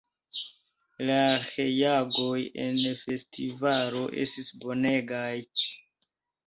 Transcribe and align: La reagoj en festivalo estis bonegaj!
La 1.09 1.17
reagoj 1.43 2.39
en 2.65 2.81
festivalo 3.03 4.03
estis 4.27 4.53
bonegaj! 4.67 5.33